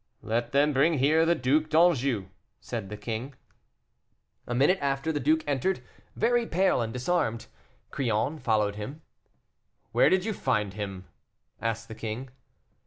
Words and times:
"Let 0.23 0.51
them 0.51 0.73
bring 0.73 0.97
here 0.97 1.27
the 1.27 1.35
Duc 1.35 1.69
d'Anjou," 1.69 2.29
said 2.59 2.89
the 2.89 2.97
king. 2.97 3.35
A 4.47 4.55
minute 4.55 4.79
after 4.81 5.11
the 5.11 5.19
duke 5.19 5.43
entered, 5.47 5.83
very 6.15 6.47
pale 6.47 6.81
and 6.81 6.91
disarmed. 6.91 7.45
Crillon 7.91 8.39
followed 8.39 8.77
him. 8.77 9.03
"Where 9.91 10.09
did 10.09 10.25
you 10.25 10.33
find 10.33 10.73
him?" 10.73 11.05
asked 11.61 11.87
the 11.87 11.93
king. 11.93 12.31